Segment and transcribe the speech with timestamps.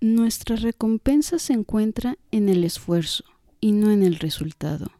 [0.00, 3.24] Nuestra recompensa se encuentra en el esfuerzo
[3.60, 4.92] y no en el resultado.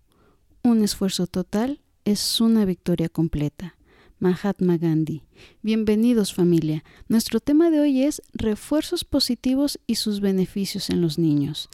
[0.65, 3.77] Un esfuerzo total es una victoria completa.
[4.19, 5.23] Mahatma Gandhi.
[5.63, 6.83] Bienvenidos familia.
[7.07, 11.69] Nuestro tema de hoy es refuerzos positivos y sus beneficios en los niños.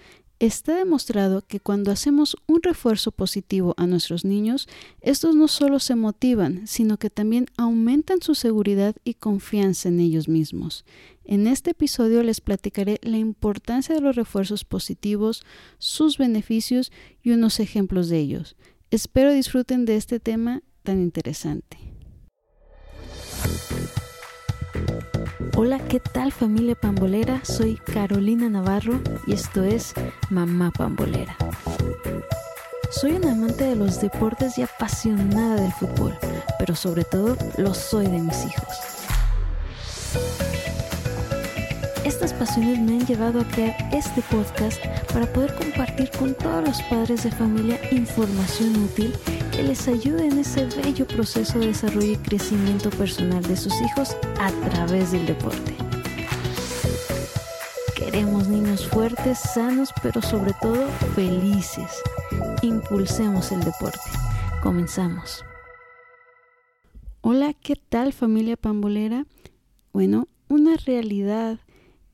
[0.45, 4.69] Está demostrado que cuando hacemos un refuerzo positivo a nuestros niños,
[5.01, 10.29] estos no solo se motivan, sino que también aumentan su seguridad y confianza en ellos
[10.29, 10.85] mismos.
[11.25, 15.47] En este episodio les platicaré la importancia de los refuerzos positivos,
[15.79, 18.55] sus beneficios y unos ejemplos de ellos.
[18.91, 21.94] Espero disfruten de este tema tan interesante.
[25.57, 27.45] Hola, ¿qué tal familia pambolera?
[27.45, 29.95] Soy Carolina Navarro y esto es
[30.29, 31.37] Mamá Pambolera.
[32.91, 36.13] Soy una amante de los deportes y apasionada del fútbol,
[36.59, 38.69] pero sobre todo lo soy de mis hijos.
[42.05, 46.83] Estas pasiones me han llevado a crear este podcast para poder compartir con todos los
[46.83, 49.15] padres de familia información útil
[49.55, 54.17] que les ayude en ese bello proceso de desarrollo y crecimiento personal de sus hijos
[54.41, 55.77] a través del deporte.
[57.95, 62.03] Queremos niños fuertes, sanos, pero sobre todo felices.
[62.63, 64.01] Impulsemos el deporte.
[64.61, 65.45] Comenzamos.
[67.21, 69.25] Hola, ¿qué tal familia pambolera?
[69.93, 71.61] Bueno, una realidad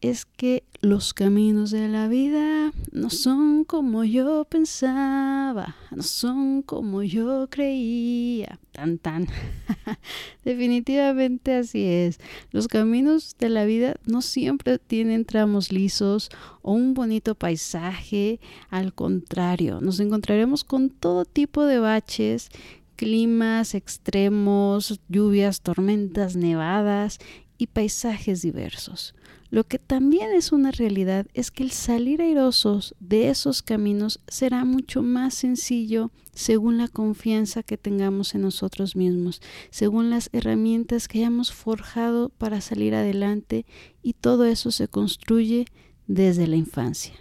[0.00, 7.02] es que los caminos de la vida no son como yo pensaba, no son como
[7.02, 8.58] yo creía.
[8.72, 9.26] Tan tan.
[10.44, 12.18] Definitivamente así es.
[12.50, 16.30] Los caminos de la vida no siempre tienen tramos lisos
[16.62, 18.40] o un bonito paisaje.
[18.70, 22.48] Al contrario, nos encontraremos con todo tipo de baches
[22.96, 27.18] climas extremos, lluvias, tormentas, nevadas
[27.56, 29.14] y paisajes diversos.
[29.50, 34.64] Lo que también es una realidad es que el salir airosos de esos caminos será
[34.64, 41.18] mucho más sencillo según la confianza que tengamos en nosotros mismos, según las herramientas que
[41.18, 43.66] hayamos forjado para salir adelante
[44.04, 45.66] y todo eso se construye
[46.06, 47.14] desde la infancia.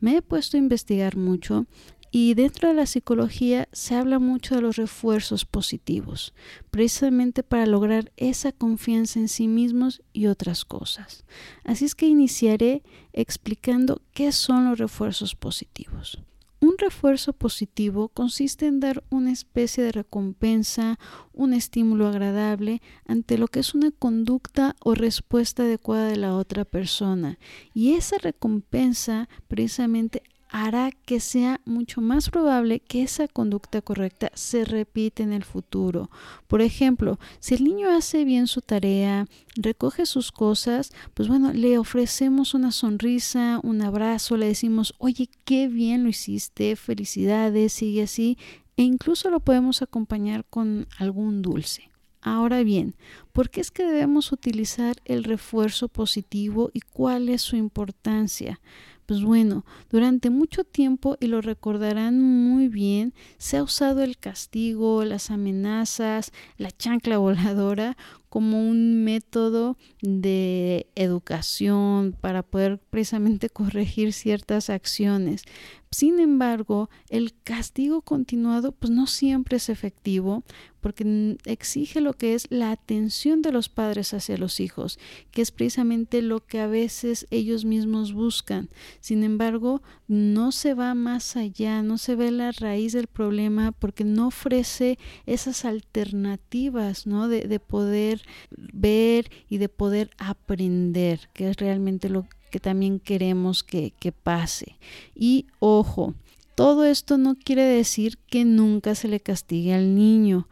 [0.00, 1.66] Me he puesto a investigar mucho
[2.10, 6.34] y dentro de la psicología se habla mucho de los refuerzos positivos,
[6.70, 11.24] precisamente para lograr esa confianza en sí mismos y otras cosas.
[11.64, 12.82] Así es que iniciaré
[13.12, 16.18] explicando qué son los refuerzos positivos.
[16.60, 20.98] Un refuerzo positivo consiste en dar una especie de recompensa,
[21.32, 26.64] un estímulo agradable ante lo que es una conducta o respuesta adecuada de la otra
[26.64, 27.38] persona.
[27.74, 34.64] Y esa recompensa precisamente hará que sea mucho más probable que esa conducta correcta se
[34.64, 36.10] repita en el futuro.
[36.46, 39.26] Por ejemplo, si el niño hace bien su tarea,
[39.56, 45.68] recoge sus cosas, pues bueno, le ofrecemos una sonrisa, un abrazo, le decimos, oye, qué
[45.68, 48.38] bien lo hiciste, felicidades, sigue así,
[48.76, 51.90] e incluso lo podemos acompañar con algún dulce.
[52.20, 52.96] Ahora bien,
[53.32, 58.60] ¿por qué es que debemos utilizar el refuerzo positivo y cuál es su importancia?
[59.08, 65.02] Pues bueno, durante mucho tiempo, y lo recordarán muy bien, se ha usado el castigo,
[65.02, 67.96] las amenazas, la chancla voladora
[68.28, 75.44] como un método de educación para poder precisamente corregir ciertas acciones.
[75.90, 80.44] Sin embargo, el castigo continuado pues no siempre es efectivo
[80.80, 84.98] porque exige lo que es la atención de los padres hacia los hijos,
[85.30, 88.68] que es precisamente lo que a veces ellos mismos buscan.
[89.00, 94.04] Sin embargo, no se va más allá, no se ve la raíz del problema porque
[94.04, 97.28] no ofrece esas alternativas, ¿no?
[97.28, 98.17] De, de poder
[98.50, 103.92] ver y de poder aprender, que es realmente lo que también queremos que,
[104.22, 104.78] pase.
[105.14, 106.14] Y ojo,
[106.54, 110.48] todo esto no quiere decir que nunca se le castigue al niño.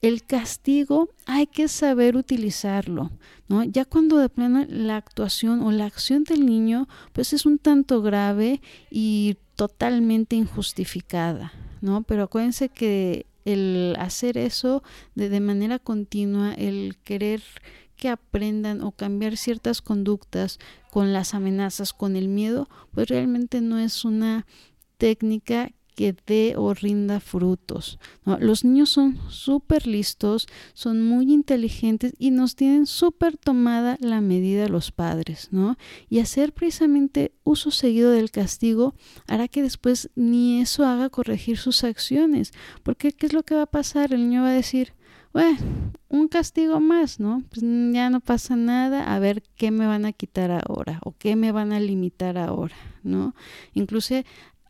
[0.00, 3.10] El castigo hay que saber utilizarlo,
[3.48, 3.64] ¿no?
[3.64, 8.00] Ya cuando de plano la actuación o la acción del niño pues es un tanto
[8.00, 8.60] grave
[8.90, 12.04] y totalmente injustificada, ¿no?
[12.04, 14.82] Pero acuérdense que el hacer eso
[15.14, 17.42] de, de manera continua, el querer
[17.96, 20.58] que aprendan o cambiar ciertas conductas
[20.90, 24.46] con las amenazas, con el miedo, pues realmente no es una
[24.98, 27.98] técnica que dé o rinda frutos.
[28.38, 34.68] Los niños son súper listos, son muy inteligentes y nos tienen súper tomada la medida
[34.68, 35.76] los padres, ¿no?
[36.08, 38.94] Y hacer precisamente uso seguido del castigo
[39.26, 42.52] hará que después ni eso haga corregir sus acciones,
[42.84, 44.12] porque ¿qué es lo que va a pasar?
[44.12, 44.92] El niño va a decir,
[45.32, 45.58] bueno,
[46.08, 47.42] un castigo más, ¿no?
[47.50, 47.62] Pues
[47.92, 51.50] ya no pasa nada, a ver qué me van a quitar ahora o qué me
[51.50, 53.34] van a limitar ahora, ¿no?
[53.74, 54.14] Incluso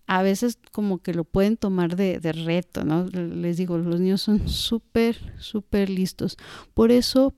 [0.09, 3.05] a veces como que lo pueden tomar de, de reto, ¿no?
[3.05, 6.39] Les digo, los niños son súper, súper listos.
[6.73, 7.35] Por eso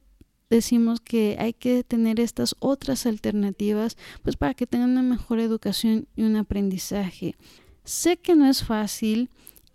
[0.48, 6.06] decimos que hay que tener estas otras alternativas, pues para que tengan una mejor educación
[6.14, 7.34] y un aprendizaje.
[7.82, 9.30] Sé que no es fácil,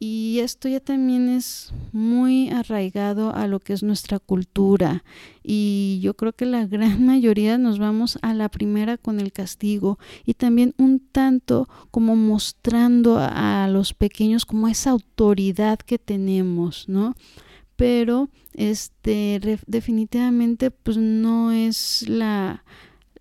[0.07, 5.03] y esto ya también es muy arraigado a lo que es nuestra cultura.
[5.41, 9.97] Y yo creo que la gran mayoría nos vamos a la primera con el castigo
[10.23, 17.15] y también un tanto como mostrando a, los pequeños como esa autoridad que tenemos, ¿no?
[17.75, 22.63] Pero este definitivamente pues no es la,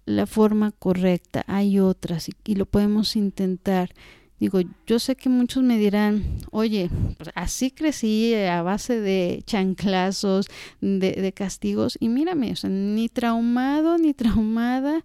[0.04, 3.94] la forma correcta, hay otras y lo podemos intentar.
[4.40, 10.46] Digo, yo sé que muchos me dirán, oye, pues así crecí a base de chanclazos,
[10.80, 15.04] de, castigos, y mírame, o sea, ni traumado, ni traumada,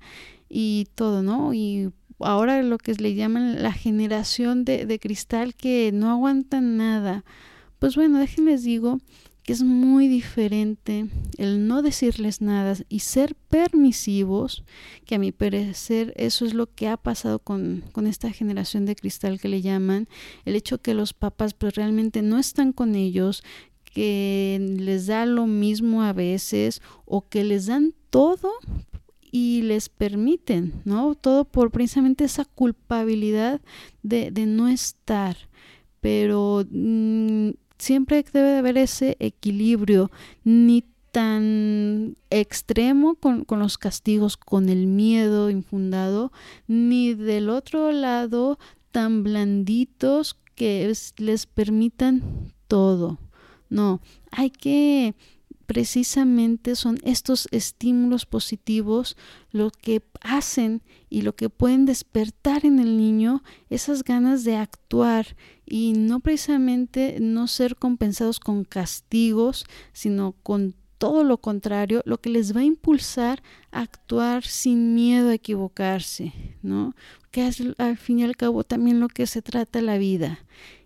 [0.49, 1.53] y todo, ¿no?
[1.53, 7.23] Y ahora lo que le llaman la generación de, de cristal que no aguantan nada.
[7.77, 8.99] Pues bueno, déjenles digo
[9.51, 11.07] es muy diferente
[11.38, 14.63] el no decirles nada y ser permisivos,
[15.06, 18.96] que a mi parecer eso es lo que ha pasado con, con esta generación de
[18.96, 20.07] cristal que le llaman,
[20.46, 23.44] el hecho que los papás pues realmente no están con ellos,
[23.84, 28.51] que les da lo mismo a veces o que les dan todo
[29.31, 31.16] y les permiten, ¿no?
[31.16, 33.62] Todo por precisamente esa culpabilidad
[34.04, 35.38] de, de no estar.
[36.01, 40.11] Pero mm, siempre debe de haber ese equilibrio,
[40.43, 46.31] ni tan extremo con, los castigos, con el miedo infundado,
[46.67, 48.59] ni del otro lado
[48.91, 53.17] tan blanditos que les permitan todo.
[53.69, 55.15] No, hay que
[55.69, 59.16] precisamente son estos estímulos positivos
[59.51, 60.81] lo que hacen
[61.12, 65.36] y lo que pueden despertar en el niño esas ganas de actuar
[65.68, 69.63] y no precisamente no ser compensados con castigos,
[69.94, 75.30] sino con todo lo contrario, lo que les va a impulsar a actuar sin miedo
[75.30, 76.33] a equivocarse,
[76.63, 76.95] ¿no?
[77.30, 80.39] Que es al fin y al cabo también lo que se trata la vida.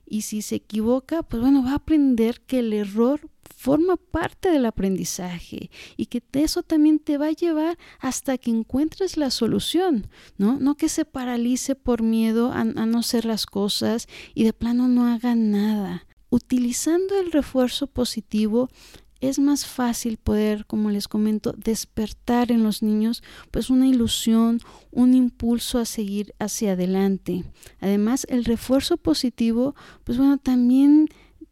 [0.06, 3.30] Y si se equivoca, pues bueno, va a aprender que el error
[3.64, 9.16] forma parte del aprendizaje y que eso también te va a llevar hasta que encuentres
[9.16, 10.08] la solución,
[10.38, 10.60] ¿no?
[10.60, 15.08] No que se paralice por miedo a, no hacer las cosas y de plano no
[15.08, 16.06] haga nada.
[16.30, 18.68] Utilizando el refuerzo positivo
[19.22, 24.60] es más fácil poder, como les comento, despertar en los niños pues una ilusión,
[24.92, 27.46] un impulso a seguir hacia adelante.
[27.80, 29.74] Además, el refuerzo positivo,
[30.04, 31.08] pues bueno, también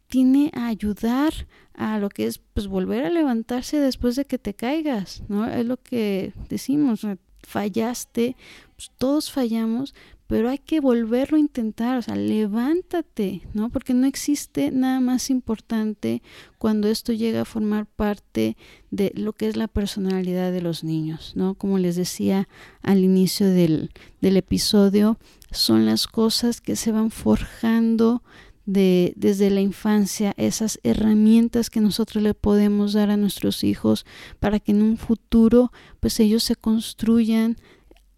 [0.08, 1.32] tiene a ayudar
[1.74, 5.46] a lo que es pues volver a levantarse después de que te caigas, ¿no?
[5.46, 7.06] Es lo que decimos,
[7.42, 8.36] fallaste,
[8.76, 9.94] pues todos fallamos,
[10.32, 13.68] pero hay que volverlo a intentar, o sea, levántate, ¿no?
[13.68, 16.22] Porque no existe nada más importante
[16.56, 18.56] cuando esto llega a formar parte
[18.90, 21.54] de lo que es la personalidad de los niños, ¿no?
[21.54, 22.48] Como les decía
[22.80, 23.90] al inicio del,
[24.22, 25.18] del episodio,
[25.50, 28.22] son las cosas que se van forjando
[28.64, 34.06] de desde la infancia esas herramientas que nosotros le podemos dar a nuestros hijos
[34.38, 37.56] para que en un futuro pues ellos se construyan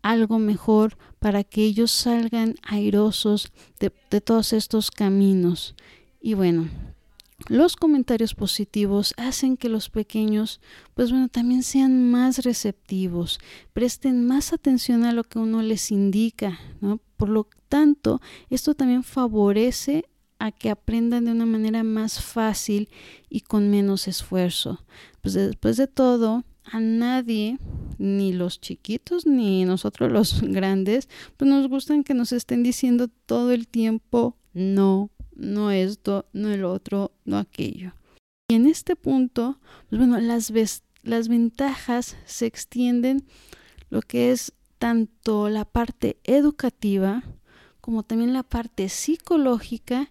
[0.03, 5.75] algo mejor para que ellos salgan airosos de, de todos estos caminos
[6.21, 6.69] y bueno
[7.49, 10.61] los comentarios positivos hacen que los pequeños,
[10.95, 13.39] pues bueno, también sean más receptivos,
[13.73, 17.01] presten más atención a lo que uno les indica, ¿no?
[17.17, 20.07] Por lo tanto, esto también favorece
[20.39, 22.89] a que aprendan de una manera más fácil
[23.29, 24.85] y con menos esfuerzo.
[25.21, 27.59] Pues después de todo, a nadie,
[27.99, 33.53] ni los chiquitos ni nosotros los grandes, pues nos gustan que nos estén diciendo todo
[33.53, 37.93] el tiempo no, no esto, no el otro, no aquello.
[38.49, 40.53] Y en este punto, pues bueno, las,
[41.03, 43.25] las ventajas se extienden
[43.91, 47.23] lo que es tanto la parte educativa
[47.81, 50.11] como también la parte psicológica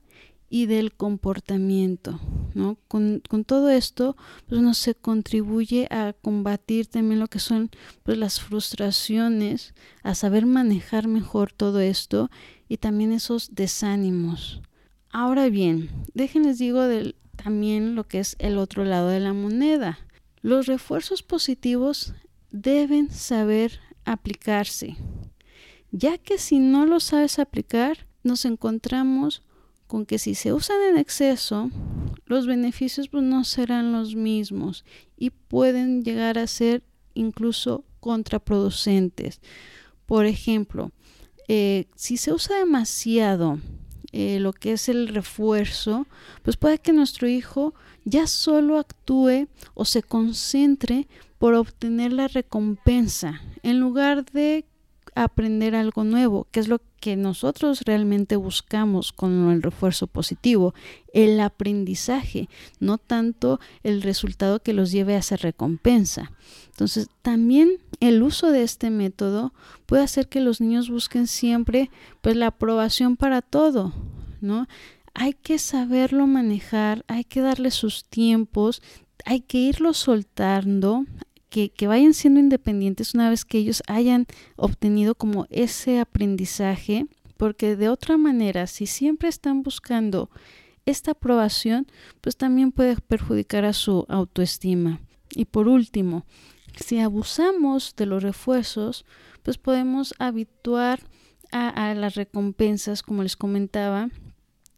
[0.53, 2.19] y del comportamiento.
[2.53, 2.77] ¿no?
[2.87, 4.15] Con, con, todo esto,
[4.47, 7.71] pues uno se contribuye a combatir también lo que son
[8.03, 12.29] pues, las frustraciones, a saber manejar mejor todo esto
[12.69, 14.61] y también esos desánimos.
[15.09, 19.97] Ahora bien, déjenles digo del, también lo que es el otro lado de la moneda.
[20.43, 22.13] Los refuerzos positivos
[22.51, 24.97] deben saber aplicarse,
[25.89, 29.41] ya que si no lo sabes aplicar, nos encontramos
[29.93, 31.69] con que si se usan en exceso,
[32.25, 34.85] los beneficios pues, no serán los mismos
[35.17, 36.81] y pueden llegar a ser
[37.13, 39.39] incluso contraproducentes.
[40.07, 40.91] Por ejemplo,
[41.47, 43.59] eh, si se usa demasiado
[44.11, 46.07] eh, lo que es el refuerzo,
[46.41, 51.07] pues puede que nuestro hijo ya solo actúe o se concentre
[51.37, 54.65] por obtener la recompensa en lugar de
[55.13, 60.73] aprender algo nuevo, que es lo que nosotros realmente buscamos con el refuerzo positivo,
[61.13, 62.47] el aprendizaje,
[62.79, 66.31] no tanto el resultado que los lleve a esa recompensa.
[66.67, 69.53] Entonces, también el uso de este método
[69.85, 71.91] puede hacer que los niños busquen siempre
[72.21, 73.91] pues la aprobación para todo,
[74.39, 74.69] ¿no?
[75.13, 78.81] Hay que saberlo manejar, hay que darle sus tiempos,
[79.25, 81.03] hay que irlo soltando,
[81.53, 87.05] que, vayan siendo independientes una vez que ellos hayan obtenido como ese aprendizaje,
[87.37, 90.31] porque de otra manera, si siempre están buscando
[90.85, 91.85] esta aprobación,
[92.21, 94.99] pues también puede perjudicar a su autoestima.
[95.35, 96.25] Y por último,
[96.75, 99.05] si abusamos de los refuerzos,
[99.43, 101.01] pues podemos habituar
[101.51, 104.09] a, a, las recompensas, como les comentaba.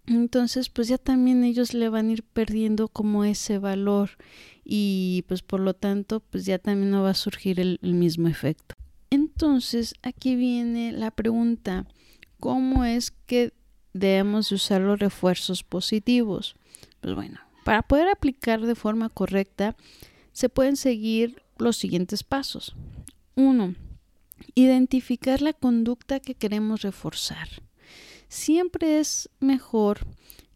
[0.08, 4.12] Entonces, pues ya también ellos le van a ir perdiendo como ese valor
[4.64, 8.76] y pues por lo tanto pues ya también no va a surgir el, mismo efecto.
[9.10, 11.88] Entonces aquí viene la pregunta,
[12.40, 13.54] ¿cómo es que
[13.94, 16.56] debemos usar los refuerzos positivos?
[17.02, 19.76] Pues bueno, para poder aplicar de forma correcta
[20.34, 22.76] se pueden seguir los siguientes pasos.
[23.36, 23.76] Uno,
[24.54, 27.48] identificar la conducta que queremos reforzar.
[28.36, 30.00] Siempre es mejor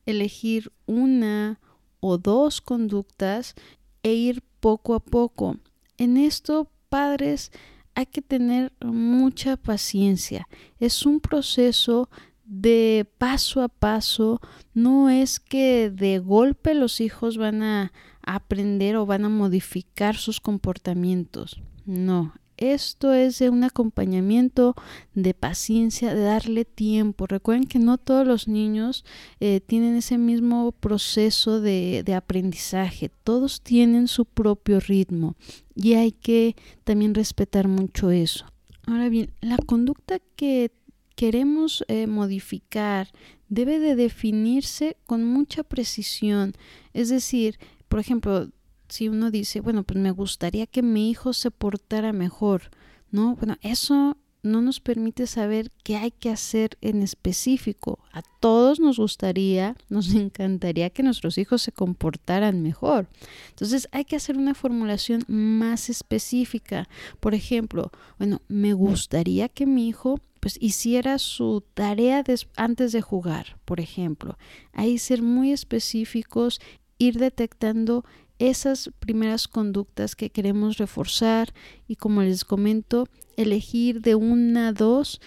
[0.06, 1.62] elegir una
[2.02, 3.56] o dos conductas
[4.04, 5.56] e ir poco a poco.
[5.98, 7.54] En esto, padres,
[7.96, 10.50] hay que tener mucha paciencia.
[10.82, 12.10] Es un proceso
[12.44, 14.42] de paso a paso.
[14.74, 20.42] No es que de golpe los hijos van a aprender o van a modificar sus
[20.42, 21.62] comportamientos.
[21.86, 24.76] No, esto es de un acompañamiento
[25.14, 27.26] de paciencia, de darle tiempo.
[27.26, 29.06] Recuerden que no todos los niños
[29.40, 33.10] eh, tienen ese mismo proceso de, de aprendizaje.
[33.24, 35.36] Todos tienen su propio ritmo
[35.76, 38.46] y hay que también respetar mucho eso.
[38.86, 40.72] Ahora bien, la conducta que
[41.16, 43.10] queremos eh, modificar
[43.50, 46.54] debe de definirse con mucha precisión.
[46.94, 48.50] Es decir, por ejemplo,
[48.90, 52.64] si uno dice, bueno, pues me gustaría que mi hijo se portara mejor,
[53.12, 53.36] ¿no?
[53.36, 58.00] Bueno, eso no nos permite saber qué hay que hacer en específico.
[58.12, 63.08] A todos nos gustaría, nos encantaría que nuestros hijos se comportaran mejor.
[63.50, 66.88] Entonces hay que hacer una formulación más específica.
[67.20, 72.24] Por ejemplo, bueno, me gustaría que mi hijo pues hiciera su tarea
[72.56, 74.38] antes de jugar, por ejemplo.
[74.72, 76.62] Ahí ser muy específicos,
[76.98, 78.06] ir detectando
[78.40, 81.54] esas primeras conductas que queremos reforzar
[81.88, 85.22] y como les comento, elegir de una a dos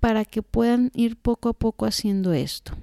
[0.00, 2.76] para que puedan ir poco a poco haciendo esto.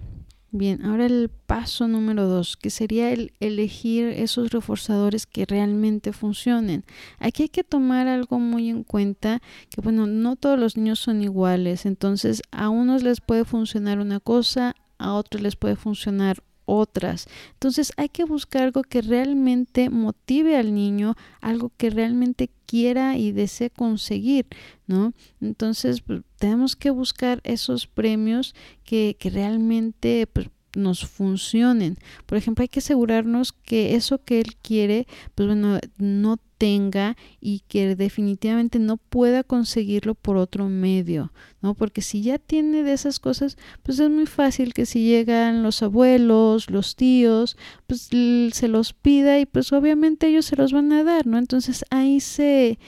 [0.52, 6.86] Bien, ahora el paso número dos, que sería el elegir esos reforzadores que realmente funcionen.
[7.20, 11.22] Aquí hay que tomar algo muy en cuenta, que bueno, no todos los niños son
[11.22, 17.28] iguales, entonces a unos les puede funcionar una cosa, a otros les puede funcionar otras.
[17.54, 23.32] Entonces hay que buscar algo que realmente motive al niño, algo que realmente quiera y
[23.32, 24.46] desee conseguir,
[24.86, 25.14] ¿no?
[25.42, 31.98] Entonces pues, tenemos que buscar esos premios que, que realmente pues, nos funcionen.
[32.26, 37.62] Por ejemplo, hay que asegurarnos que eso que él quiere, pues bueno, no tenga y
[37.68, 41.32] que definitivamente no pueda conseguirlo por otro medio,
[41.62, 41.76] ¿no?
[41.76, 45.84] Porque si ya tiene de esas cosas, pues es muy fácil que si llegan los
[45.84, 48.10] abuelos, los tíos, pues
[48.54, 51.38] se los pida y pues obviamente ellos se los van a dar, ¿no?
[51.38, 52.80] Entonces ahí se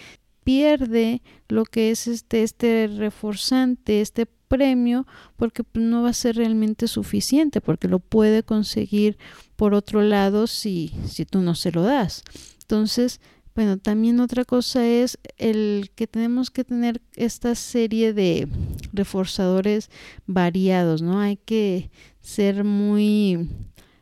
[0.44, 6.36] pierde lo que es este este reforzante, este premio porque pues, no va a ser
[6.36, 9.18] realmente suficiente porque lo puede conseguir
[9.56, 12.24] por otro lado si, si tú no se lo das.
[12.62, 13.22] Entonces,
[13.56, 18.48] bueno, también otra cosa es el que tenemos que tener esta serie de
[18.94, 19.90] reforzadores
[20.28, 21.20] variados, ¿no?
[21.20, 21.90] Hay que
[22.22, 23.50] ser muy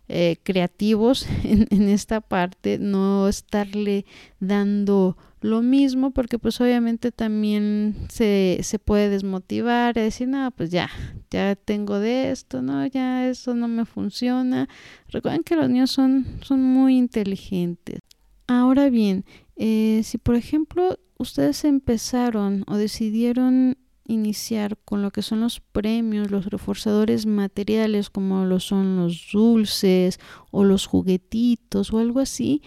[0.10, 4.06] eh, creativos en, esta parte, no estarle
[4.40, 10.72] dando lo mismo porque pues obviamente también se, se puede desmotivar y decir, no, pues
[10.72, 10.90] ya,
[11.30, 14.68] ya tengo de esto, no, ya eso no me funciona.
[15.10, 18.00] Recuerden que los niños son, son muy inteligentes.
[18.48, 19.26] Ahora bien,
[19.58, 26.32] eh, si por ejemplo ustedes empezaron o decidieron iniciar con lo que son los premios,
[26.32, 30.20] los reforzadores materiales como lo son los dulces
[30.52, 32.62] o los juguetitos o algo así,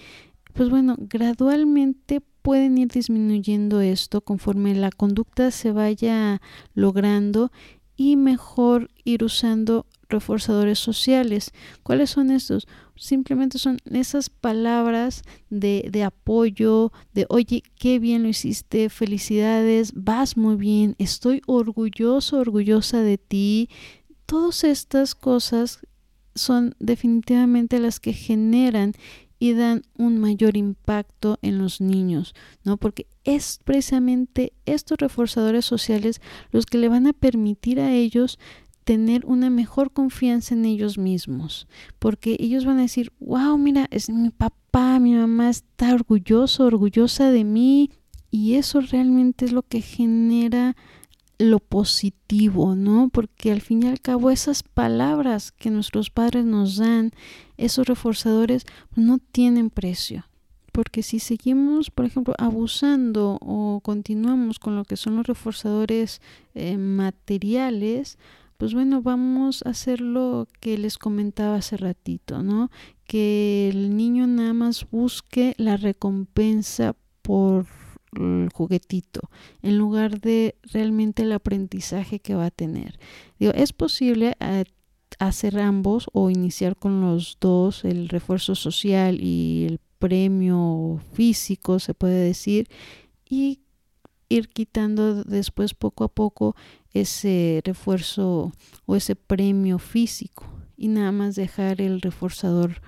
[0.52, 6.40] pues bueno, gradualmente pueden ir disminuyendo esto conforme la conducta se vaya
[6.74, 7.50] logrando
[7.96, 11.52] y mejor ir usando reforzadores sociales.
[11.82, 12.66] ¿Cuáles son estos?
[12.96, 20.56] Simplemente son esas palabras de, apoyo, de oye, qué bien lo hiciste, felicidades, vas muy
[20.56, 23.68] bien, estoy orgulloso, orgullosa de ti.
[24.26, 25.80] Todas estas cosas
[26.34, 28.94] son definitivamente las que generan
[29.38, 32.76] y dan un mayor impacto en los niños, ¿no?
[32.76, 36.20] Porque es precisamente estos reforzadores sociales
[36.52, 38.38] los que le van a permitir a ellos
[38.84, 41.66] tener una mejor confianza en ellos mismos,
[41.98, 47.30] porque ellos van a decir, wow, mira, es mi papá, mi mamá está orgulloso, orgullosa
[47.30, 47.90] de mí,
[48.30, 50.76] y eso realmente es lo que genera
[51.40, 53.08] lo positivo, ¿no?
[53.08, 57.12] Porque al fin y al cabo esas palabras que nuestros padres nos dan,
[57.56, 60.26] esos reforzadores, no tienen precio.
[60.70, 66.20] Porque si seguimos, por ejemplo, abusando o continuamos con lo que son los reforzadores
[66.54, 68.18] eh, materiales,
[68.60, 72.70] pues bueno, vamos a hacer lo que les comentaba hace ratito, ¿no?
[73.06, 77.64] Que el niño nada más busque la recompensa por
[78.12, 79.30] el juguetito
[79.62, 82.98] en lugar de realmente el aprendizaje que va a tener.
[83.38, 84.64] Digo, es posible eh,
[85.18, 91.94] hacer ambos o iniciar con los dos, el refuerzo social y el premio físico, se
[91.94, 92.68] puede decir,
[93.26, 93.60] y
[94.28, 96.56] ir quitando después poco a poco
[96.92, 98.52] ese refuerzo
[98.86, 102.80] o ese premio físico y nada más dejar el reforzador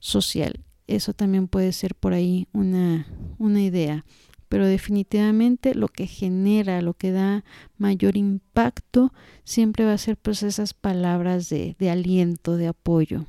[0.00, 0.60] social.
[0.86, 3.06] Eso también puede ser por ahí una,
[3.38, 4.04] una idea
[4.50, 7.44] pero definitivamente lo que genera, lo que da
[7.78, 9.12] mayor impacto,
[9.44, 13.26] siempre va a ser pues esas palabras de, de aliento, de apoyo.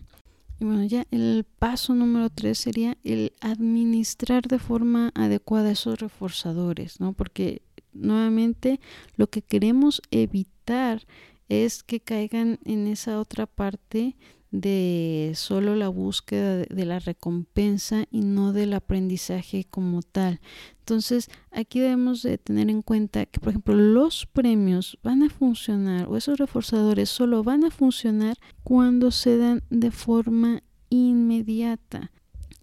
[0.60, 7.00] Y bueno, ya el paso número tres sería el administrar de forma adecuada esos reforzadores,
[7.00, 7.14] ¿no?
[7.14, 7.62] Porque
[7.94, 8.80] nuevamente
[9.16, 11.06] lo que queremos evitar
[11.50, 14.16] es que caigan en esa otra parte
[14.52, 20.42] de solo la búsqueda de la recompensa y no del aprendizaje como tal.
[20.80, 26.08] Entonces, aquí debemos de tener en cuenta que, por ejemplo, los premios van a funcionar
[26.10, 32.12] o esos reforzadores solo van a funcionar cuando se dan de forma inmediata.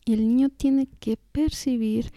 [0.05, 2.13] El niño tiene que percibir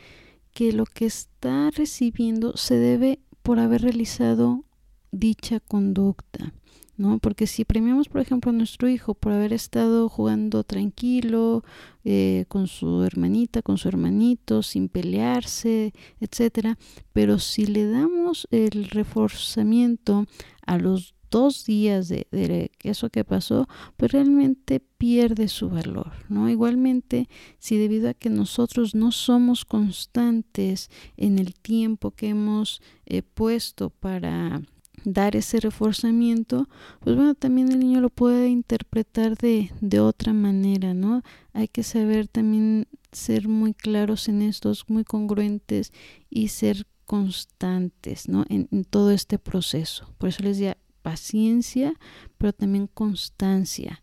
[0.54, 4.66] que lo que está recibiendo se debe por haber realizado
[5.12, 6.54] dicha conducta.
[6.98, 7.18] ¿no?
[7.18, 11.64] Porque si premiamos, por ejemplo, a nuestro hijo por haber estado jugando tranquilo
[12.04, 16.78] eh, con su hermanita, con su hermanito, sin pelearse, etcétera,
[17.12, 20.26] pero si le damos el reforzamiento
[20.66, 23.68] a los dos días de, eso que pasó,
[23.98, 26.50] pues realmente pierde su valor, ¿no?
[26.50, 33.24] Igualmente, si debido a que nosotros no somos constantes en el tiempo que hemos eh,
[33.24, 34.62] puesto para
[35.04, 36.68] dar ese reforzamiento,
[37.00, 41.24] pues bueno, también el niño lo puede interpretar de, de otra manera, ¿no?
[41.54, 45.92] Hay que saber también ser muy claros en estos, muy congruentes
[46.30, 48.46] y ser constantes, ¿no?
[48.50, 50.14] En, en todo este proceso.
[50.18, 51.94] Por eso les decía paciencia,
[52.38, 54.02] pero también constancia.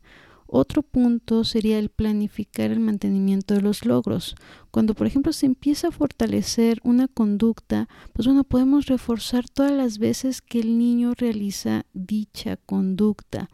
[0.50, 4.34] Otro punto sería el planificar el mantenimiento de los logros.
[4.70, 9.98] Cuando, por ejemplo, se empieza a fortalecer una conducta, pues bueno, podemos reforzar todas las
[9.98, 13.50] veces que el niño realiza dicha conducta.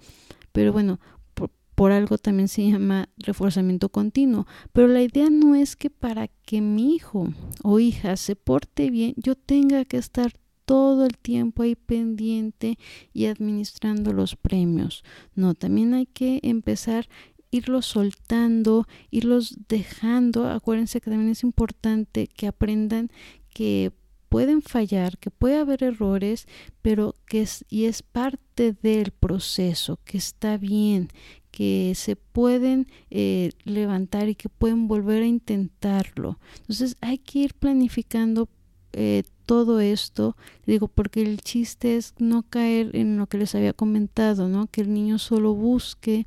[0.53, 1.01] Pero bueno,
[1.35, 4.47] por, por algo también se llama reforzamiento continuo.
[4.73, 7.27] Pero la idea no es que para que mi hijo
[7.65, 10.33] o hija se porte bien, yo tenga que estar
[10.65, 12.79] todo el tiempo ahí pendiente
[13.13, 15.05] y administrando los premios.
[15.35, 17.09] No, también hay que empezar
[17.51, 20.49] irlos soltando, irlos dejando.
[20.49, 23.11] Acuérdense que también es importante que aprendan
[23.51, 23.93] que
[24.29, 26.49] pueden fallar, que puede haber errores,
[26.83, 31.09] pero que es y es parte del proceso, que está bien,
[31.53, 36.41] que se pueden eh, levantar y que pueden volver a intentarlo.
[36.57, 38.49] Entonces hay que ir planificando
[38.93, 43.73] eh, todo esto, digo, porque el chiste es no caer en lo que les había
[43.73, 44.67] comentado, ¿no?
[44.67, 46.27] Que el niño solo busque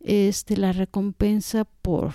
[0.00, 2.12] este la recompensa por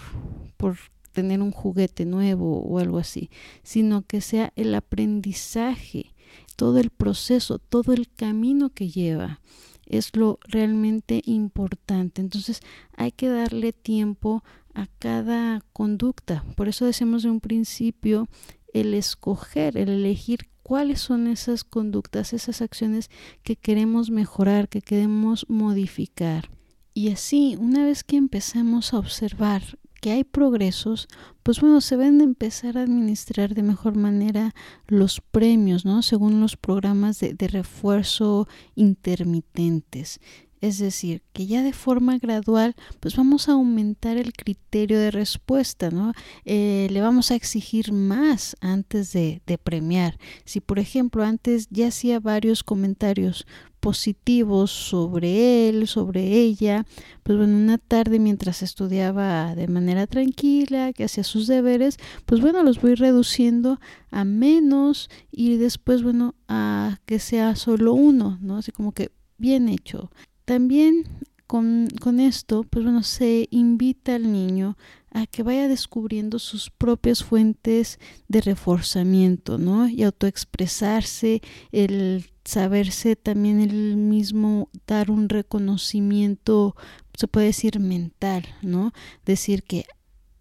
[0.57, 0.77] por
[1.11, 3.29] tener un juguete nuevo o algo así,
[3.63, 6.13] sino que sea el aprendizaje,
[6.55, 9.39] todo el proceso, todo el camino que lleva
[9.85, 12.21] es lo realmente importante.
[12.21, 12.61] Entonces
[12.95, 16.43] hay que darle tiempo a cada conducta.
[16.55, 18.27] Por eso decimos de un principio
[18.73, 23.09] el escoger, el elegir cuáles son esas conductas, esas acciones
[23.43, 26.49] que queremos mejorar, que queremos modificar.
[26.93, 29.63] Y así, una vez que empezamos a observar
[30.03, 31.07] que hay progresos,
[31.43, 34.53] pues bueno, se van a empezar a administrar de mejor manera
[34.85, 36.01] los premios, ¿no?
[36.01, 40.19] Según los programas de, de refuerzo intermitentes.
[40.63, 45.91] Es decir, que ya de forma gradual, pues vamos a aumentar el criterio de respuesta,
[45.91, 46.13] ¿no?
[46.45, 50.17] Eh, le vamos a exigir más antes de, de premiar.
[50.45, 53.45] Si, por ejemplo, antes ya hacía varios comentarios
[53.81, 56.85] positivos sobre él, sobre ella,
[57.23, 62.63] pues bueno, una tarde mientras estudiaba de manera tranquila, que hacía sus deberes, pues bueno,
[62.63, 68.59] los voy reduciendo a menos y después, bueno, a que sea solo uno, ¿no?
[68.59, 70.09] Así como que bien hecho.
[70.45, 71.05] También
[71.47, 74.77] con, con, esto, pues bueno, se invita al niño
[75.11, 79.87] a que vaya descubriendo sus propias fuentes de reforzamiento, ¿no?
[79.87, 86.75] Y autoexpresarse, el saberse también el mismo dar un reconocimiento,
[87.13, 88.91] se puede decir mental, ¿no?
[89.25, 89.85] Decir que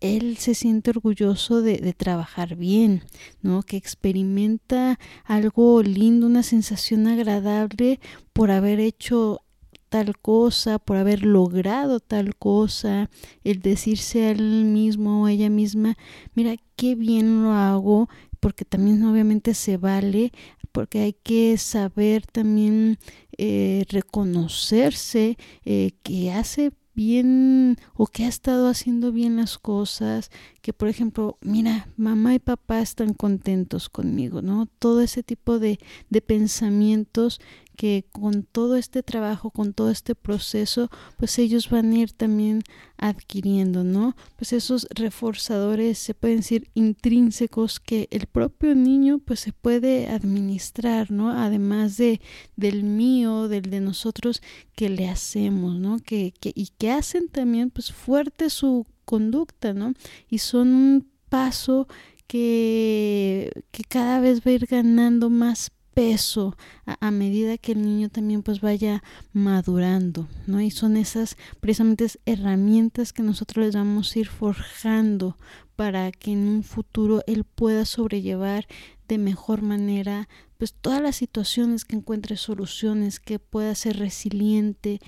[0.01, 3.05] él se siente orgulloso de, de, trabajar bien,
[3.41, 3.62] ¿no?
[3.62, 8.01] Que experimenta algo lindo, una sensación agradable
[8.33, 9.43] por haber hecho
[9.92, 13.11] tal cosa, por haber logrado tal cosa,
[13.44, 15.98] el decirse a él mismo o ella misma,
[16.35, 18.09] mira, qué bien lo hago,
[18.40, 20.33] porque también obviamente se vale,
[20.72, 22.98] porque hay que saber también
[23.37, 30.31] eh, reconocerse eh, que hace bien o que ha estado haciendo bien las cosas,
[30.62, 34.64] que por ejemplo, mira, mamá y papá están contentos conmigo, ¿no?
[34.78, 35.78] Todo ese tipo de,
[36.09, 37.40] de pensamientos
[37.77, 42.63] que con todo este trabajo, con todo este proceso, pues ellos van a ir también
[42.97, 44.15] adquiriendo, ¿no?
[44.37, 51.11] Pues esos reforzadores se pueden decir intrínsecos que el propio niño pues se puede administrar,
[51.11, 51.31] ¿no?
[51.31, 52.21] Además de
[52.57, 54.43] del mío, del de nosotros
[54.75, 55.99] que le hacemos, ¿no?
[55.99, 59.95] Que, que y que hacen también pues fuerte su conducta, ¿no?
[60.29, 61.89] Y son un paso
[62.27, 68.09] que, que cada vez va a ir ganando más peso a, medida que el niño
[68.09, 69.02] también pues vaya
[69.33, 70.61] madurando, ¿no?
[70.61, 75.37] Y son esas precisamente herramientas que nosotros les vamos a ir forjando
[75.76, 78.66] para que en un futuro él pueda sobrellevar
[79.09, 80.28] de mejor manera
[80.59, 85.00] pues todas las situaciones que encuentre soluciones, que pueda ser resiliente,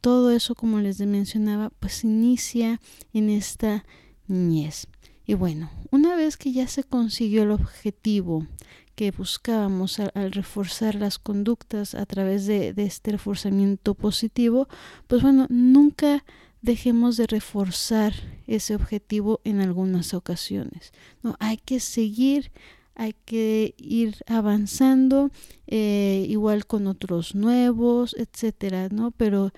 [0.00, 2.80] todo eso como les mencionaba pues inicia
[3.12, 3.84] en esta
[4.26, 4.86] niñez.
[5.26, 8.46] Y bueno, una vez que ya se consiguió el objetivo
[8.96, 14.68] que buscábamos al, reforzar las conductas a través de, de, este reforzamiento positivo,
[15.06, 16.24] pues bueno, nunca
[16.62, 18.12] dejemos de reforzar
[18.46, 20.92] ese objetivo en algunas ocasiones.
[21.22, 22.50] No, hay que seguir,
[22.94, 25.30] hay que ir avanzando,
[25.66, 29.10] eh, igual con otros nuevos, etcétera, ¿no?
[29.12, 29.52] Pero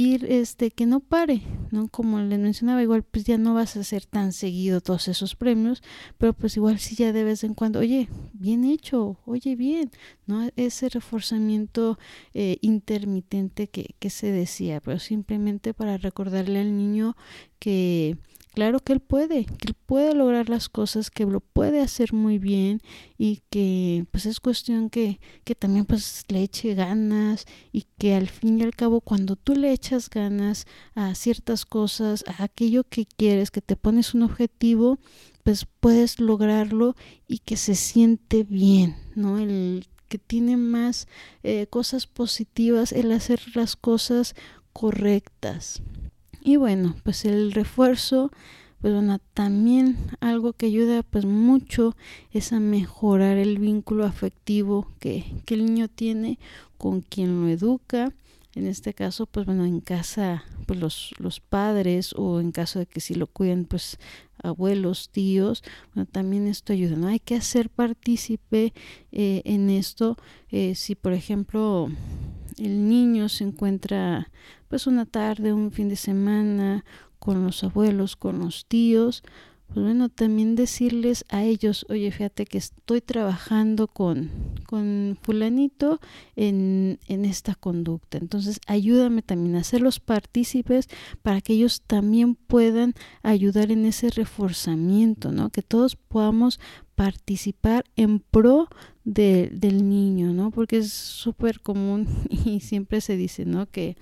[0.00, 1.88] ir este que no pare, ¿no?
[1.88, 5.82] Como les mencionaba, igual pues ya no vas a hacer tan seguido todos esos premios,
[6.16, 9.90] pero pues igual sí ya de vez en cuando, oye, bien hecho, oye bien,
[10.26, 10.48] ¿no?
[10.56, 11.98] Ese reforzamiento
[12.32, 17.14] eh, intermitente que, que se decía, pero simplemente para recordarle al niño
[17.58, 18.16] que
[18.50, 22.38] claro que él puede, que él puede lograr las cosas, que lo puede hacer muy
[22.38, 22.80] bien
[23.18, 28.28] y que pues es cuestión que, que también pues le eche ganas y que al
[28.28, 33.06] fin y al cabo cuando tú le echas ganas a ciertas cosas, a aquello que
[33.06, 34.98] quieres, que te pones un objetivo,
[35.42, 39.38] pues puedes lograrlo y que se siente bien, ¿no?
[39.38, 41.06] El que tiene más
[41.42, 44.34] eh, cosas positivas, el hacer las cosas
[44.72, 45.82] correctas.
[46.42, 48.30] Y bueno, pues el refuerzo,
[48.80, 51.96] pues bueno, también algo que ayuda pues mucho
[52.32, 56.38] es a mejorar el vínculo afectivo que, que el niño tiene
[56.78, 58.12] con quien lo educa.
[58.54, 62.86] En este caso, pues bueno, en casa, pues los, los padres o en caso de
[62.86, 63.98] que si lo cuiden, pues
[64.42, 65.62] abuelos, tíos,
[65.94, 67.06] bueno, también esto ayuda, ¿no?
[67.06, 68.72] Hay que hacer partícipe
[69.12, 70.16] eh, en esto.
[70.50, 71.90] Eh, si, por ejemplo,
[72.66, 74.30] el niño se encuentra
[74.68, 76.84] pues una tarde, un fin de semana
[77.18, 79.22] con los abuelos, con los tíos,
[79.72, 84.28] pues bueno, también decirles a ellos, oye, fíjate que estoy trabajando con,
[84.66, 86.00] con fulanito
[86.34, 88.18] en, en esta conducta.
[88.18, 90.88] Entonces, ayúdame también a hacerlos partícipes
[91.22, 95.50] para que ellos también puedan ayudar en ese reforzamiento, ¿no?
[95.50, 96.58] Que todos podamos
[96.96, 98.68] participar en pro
[99.04, 100.50] del niño, ¿no?
[100.50, 102.06] Porque es súper común
[102.44, 103.66] y siempre se dice, ¿no?
[103.66, 103.96] Que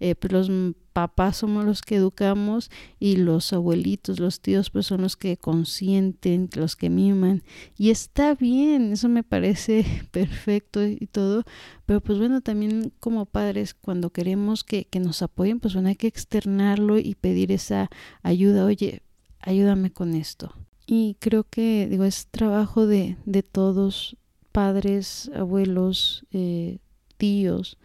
[0.00, 0.50] eh, pues los
[0.94, 6.48] papás somos los que educamos y los abuelitos, los tíos, pues son los que consienten,
[6.54, 7.42] los que miman.
[7.76, 11.44] Y está bien, eso me parece perfecto y todo,
[11.84, 15.96] pero pues bueno, también como padres, cuando queremos que, que nos apoyen, pues bueno, hay
[15.96, 17.90] que externarlo y pedir esa
[18.22, 19.02] ayuda, oye,
[19.40, 20.54] ayúdame con esto.
[20.86, 24.16] Y creo que, digo, es trabajo de, de todos,
[24.52, 26.78] padres, abuelos, eh,
[27.16, 27.78] tíos,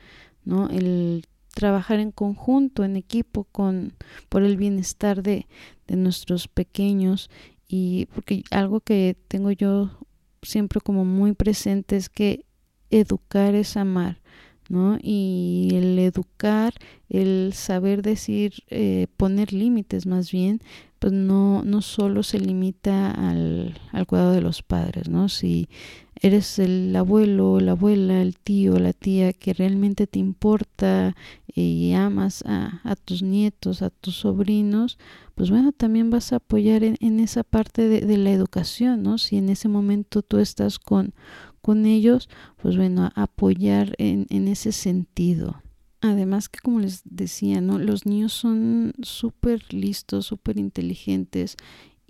[0.43, 0.69] ¿no?
[0.69, 3.93] El trabajar en conjunto, en equipo, con,
[4.29, 5.47] por el bienestar de,
[5.87, 7.29] de nuestros pequeños.
[7.67, 9.89] Y porque algo que tengo yo
[10.41, 12.45] siempre como muy presente es que
[12.91, 14.21] educar es amar,
[14.69, 14.97] ¿no?
[15.01, 16.73] Y el educar,
[17.09, 20.61] el saber decir, eh, poner límites más bien,
[20.99, 25.29] pues no, no solo se limita al, al cuidado de los padres, ¿no?
[25.29, 25.67] Si
[26.21, 31.15] eres el abuelo, la abuela, el tío, la tía que realmente te importa
[31.53, 34.97] y amas a, a tus nietos, a tus sobrinos,
[35.35, 39.17] pues bueno, también vas a apoyar en, en esa parte de, de, la educación, ¿no?
[39.17, 41.13] Si en ese momento tú estás con,
[41.61, 42.29] con ellos,
[42.61, 45.61] pues bueno, apoyar en, en ese sentido.
[46.01, 47.79] Además que como les decía, ¿no?
[47.79, 51.57] Los niños son súper listos, súper inteligentes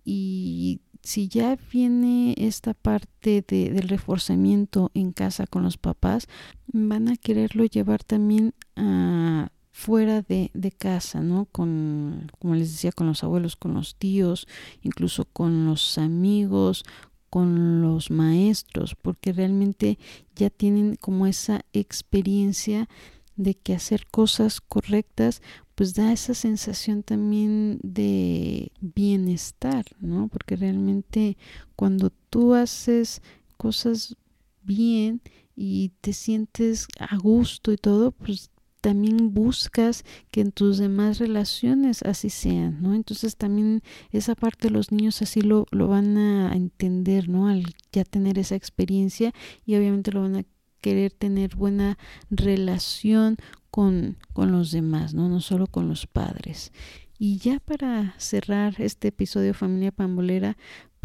[0.03, 6.27] y si ya viene esta parte de, del reforzamiento en casa con los papás,
[6.65, 11.45] van a quererlo llevar también a fuera de, de, casa, ¿no?
[11.51, 14.47] Con, como les decía, con los abuelos, con los tíos,
[14.81, 16.83] incluso con los amigos,
[17.29, 19.99] con los maestros, porque realmente
[20.35, 22.89] ya tienen como esa experiencia
[23.35, 25.43] de que hacer cosas correctas
[25.75, 30.29] pues da esa sensación también de bienestar, ¿no?
[30.29, 31.37] Porque realmente
[31.75, 33.21] cuando tú haces
[33.57, 34.15] cosas
[34.63, 35.21] bien
[35.55, 38.49] y te sientes a gusto y todo, pues
[38.85, 42.93] también buscas que en tus demás relaciones así sean, ¿no?
[42.93, 47.47] Entonces también esa parte los niños así lo, lo van a entender, ¿no?
[47.47, 49.33] Al ya tener esa experiencia
[49.65, 50.43] y obviamente lo van a
[50.81, 51.97] querer tener buena
[52.29, 53.37] relación
[53.75, 55.27] con, con los demás, ¿no?
[55.27, 56.71] no solo con los padres.
[57.17, 60.55] Y ya para cerrar este episodio Familia Pambolera,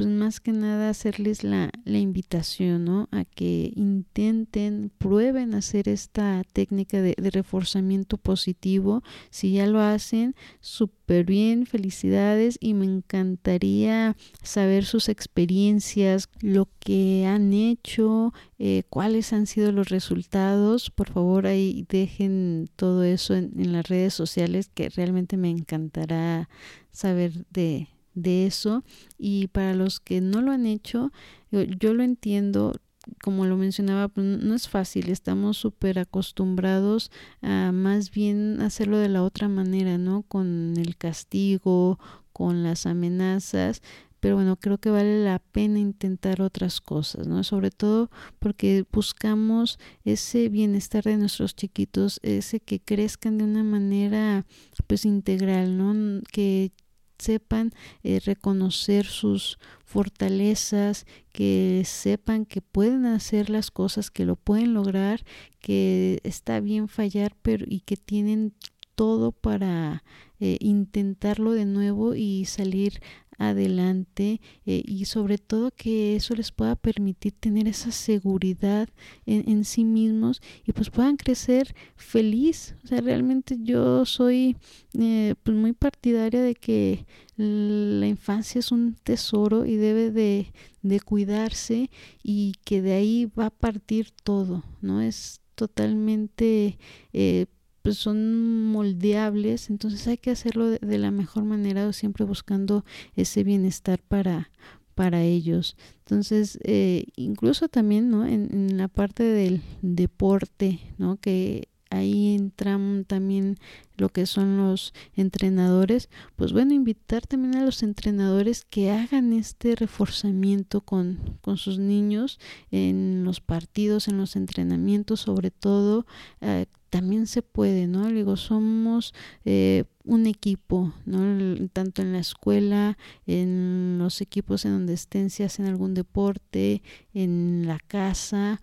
[0.01, 3.11] pues más que nada hacerles la, la invitación, ¿no?
[3.13, 9.03] A que intenten, prueben hacer esta técnica de, de reforzamiento positivo.
[9.29, 17.27] Si ya lo hacen, súper bien, felicidades y me encantaría saber sus experiencias, lo que
[17.27, 20.89] han hecho, eh, cuáles han sido los resultados.
[20.89, 26.49] Por favor, ahí dejen todo eso en, en las redes sociales que realmente me encantará
[26.91, 28.85] saber de de eso
[29.19, 31.13] y para los que no lo han hecho,
[31.51, 32.75] yo, lo entiendo,
[33.23, 37.11] como lo mencionaba, pues no es fácil, estamos súper acostumbrados
[37.43, 40.23] a más bien hacerlo de la otra manera, ¿no?
[40.23, 41.99] Con el castigo,
[42.33, 43.83] con las amenazas,
[44.21, 47.43] pero bueno, creo que vale la pena intentar otras cosas, ¿no?
[47.43, 54.45] Sobre todo porque buscamos ese bienestar de nuestros chiquitos, ese que crezcan de una manera
[54.87, 56.23] pues integral, ¿no?
[56.31, 56.73] Que
[57.21, 64.75] sepan eh, reconocer sus fortalezas, que sepan que pueden hacer las cosas, que lo pueden
[64.75, 65.25] lograr,
[65.61, 68.55] que está bien fallar, pero y que tienen
[68.95, 70.05] todo para
[70.41, 73.01] eh, intentarlo de nuevo y salir
[73.41, 78.89] adelante eh, y sobre todo que eso les pueda permitir tener esa seguridad
[79.25, 82.75] en, en, sí mismos y pues puedan crecer feliz.
[82.85, 84.57] O sea, realmente yo soy
[84.99, 91.01] eh, pues muy partidaria de que la infancia es un tesoro y debe de, de
[91.01, 91.91] cuidarse
[92.23, 95.01] y que de ahí va a partir todo, ¿no?
[95.01, 96.79] Es totalmente
[97.15, 97.47] eh,
[97.83, 102.85] pues son moldeables, entonces hay que hacerlo de, la mejor manera, siempre buscando
[103.17, 104.51] ese bienestar para,
[104.95, 105.77] para ellos.
[106.01, 108.27] Entonces, eh, incluso también, ¿no?
[108.27, 111.17] En, en, la parte del deporte, ¿no?
[111.17, 113.57] Que ahí entran también
[113.97, 119.75] lo que son los entrenadores, pues bueno, invitar también a los entrenadores que hagan este
[119.75, 122.39] reforzamiento con, con sus niños
[122.71, 126.07] en los partidos, en los entrenamientos, sobre todo,
[126.41, 128.09] eh, también se puede, ¿no?
[128.09, 131.69] Digo, somos eh, un equipo, ¿no?
[131.73, 136.83] Tanto en la escuela, en los equipos en donde estén, si hacen algún deporte,
[137.15, 138.61] en la casa,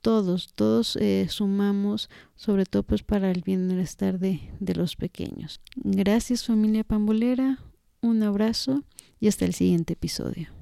[0.00, 5.60] todos, todos eh, sumamos, sobre todo pues para el bienestar de, de los pequeños.
[5.76, 7.58] Gracias familia pambolera,
[8.00, 8.84] un abrazo
[9.20, 10.61] y hasta el siguiente episodio.